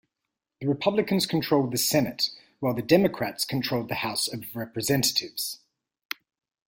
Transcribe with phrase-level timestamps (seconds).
[0.59, 5.59] The Republicans controlled the Senate, while the Democrats controlled the House of Representatives.